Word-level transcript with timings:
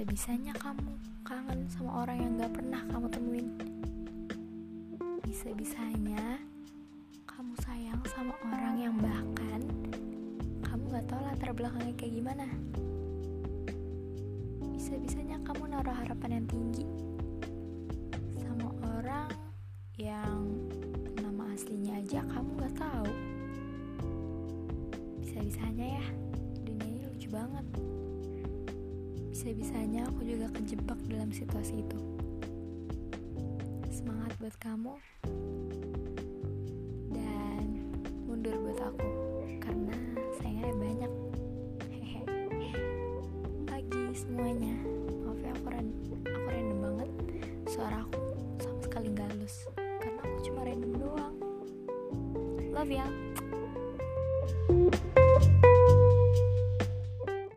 Bisa-bisanya 0.00 0.56
kamu 0.56 0.96
kangen 1.28 1.68
sama 1.68 2.00
orang 2.00 2.24
yang 2.24 2.32
gak 2.40 2.56
pernah 2.56 2.80
kamu 2.88 3.06
temuin. 3.12 3.48
Bisa-bisanya 5.20 6.40
kamu 7.28 7.52
sayang 7.60 8.00
sama 8.08 8.32
orang 8.48 8.80
yang 8.80 8.96
bahkan 8.96 9.60
kamu 10.64 10.88
gak 10.88 11.04
tahu 11.04 11.20
latar 11.20 11.52
belakangnya 11.52 11.92
kayak 12.00 12.16
gimana. 12.16 12.48
Bisa-bisanya 14.72 15.36
kamu 15.44 15.68
naruh 15.68 15.92
harapan 15.92 16.40
yang 16.40 16.46
tinggi 16.48 16.88
sama 18.40 18.72
orang 18.96 19.28
yang 20.00 20.48
nama 21.20 21.44
aslinya 21.52 22.00
aja 22.00 22.24
kamu 22.24 22.48
gak 22.56 22.72
tahu. 22.80 23.12
Bisa-bisanya 25.20 26.00
ya, 26.00 26.06
dunia 26.64 26.88
ini 26.88 27.04
lucu 27.04 27.28
banget. 27.28 27.99
Bisa-bisanya 29.40 30.04
aku 30.04 30.20
juga 30.28 30.52
kejebak 30.52 31.00
dalam 31.08 31.32
situasi 31.32 31.80
itu. 31.80 31.96
Semangat 33.88 34.36
buat 34.36 34.52
kamu 34.60 34.92
dan 37.08 37.64
mundur 38.28 38.52
buat 38.60 38.76
aku 38.84 39.08
karena 39.64 39.96
sayangnya 40.36 40.76
banyak. 40.76 41.12
Hehe. 41.88 42.22
Pagi 43.64 44.12
semuanya. 44.12 44.76
Maaf 45.24 45.40
ya 45.40 45.56
aku 45.56 45.66
ran- 45.72 45.96
aku 46.20 46.44
random 46.44 46.78
banget. 46.84 47.10
Suara 47.64 48.04
aku 48.04 48.20
sama 48.60 48.80
sekali 48.84 49.08
nggak 49.08 49.24
halus 49.24 49.56
karena 50.04 50.20
aku 50.20 50.36
cuma 50.52 50.60
random 50.68 50.92
doang. 51.00 51.36
Love 52.76 52.92
ya. 52.92 53.08